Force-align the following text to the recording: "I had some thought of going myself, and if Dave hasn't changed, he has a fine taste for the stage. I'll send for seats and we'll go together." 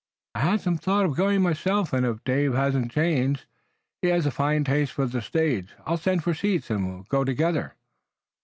"I 0.33 0.39
had 0.39 0.61
some 0.61 0.77
thought 0.77 1.05
of 1.05 1.15
going 1.15 1.43
myself, 1.43 1.93
and 1.93 2.07
if 2.07 2.23
Dave 2.23 2.55
hasn't 2.55 2.91
changed, 2.91 3.45
he 4.01 4.07
has 4.07 4.25
a 4.25 4.31
fine 4.31 4.63
taste 4.63 4.93
for 4.93 5.05
the 5.05 5.21
stage. 5.21 5.75
I'll 5.85 5.95
send 5.97 6.23
for 6.23 6.33
seats 6.33 6.71
and 6.71 6.89
we'll 6.89 7.03
go 7.03 7.23
together." 7.23 7.75